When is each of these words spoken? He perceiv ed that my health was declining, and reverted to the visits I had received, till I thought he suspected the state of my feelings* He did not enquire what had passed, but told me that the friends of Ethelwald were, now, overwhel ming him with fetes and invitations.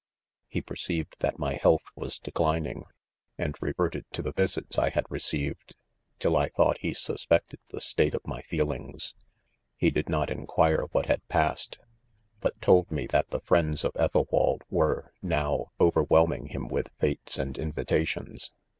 He 0.47 0.63
perceiv 0.63 1.01
ed 1.01 1.15
that 1.19 1.37
my 1.37 1.53
health 1.57 1.91
was 1.95 2.17
declining, 2.17 2.85
and 3.37 3.55
reverted 3.61 4.05
to 4.13 4.23
the 4.23 4.31
visits 4.33 4.79
I 4.79 4.89
had 4.89 5.05
received, 5.11 5.75
till 6.17 6.35
I 6.35 6.49
thought 6.49 6.79
he 6.79 6.91
suspected 6.95 7.59
the 7.69 7.79
state 7.79 8.15
of 8.15 8.25
my 8.25 8.41
feelings* 8.41 9.13
He 9.77 9.91
did 9.91 10.09
not 10.09 10.31
enquire 10.31 10.85
what 10.91 11.05
had 11.05 11.21
passed, 11.27 11.77
but 12.39 12.59
told 12.61 12.89
me 12.89 13.05
that 13.11 13.29
the 13.29 13.41
friends 13.41 13.83
of 13.85 13.95
Ethelwald 13.95 14.63
were, 14.71 15.13
now, 15.21 15.67
overwhel 15.79 16.27
ming 16.27 16.47
him 16.47 16.67
with 16.67 16.89
fetes 16.99 17.37
and 17.37 17.55
invitations. 17.59 18.51